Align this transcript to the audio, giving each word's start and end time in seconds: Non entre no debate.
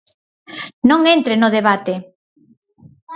Non 0.89 1.01
entre 1.15 1.35
no 1.41 1.49
debate. 1.57 1.93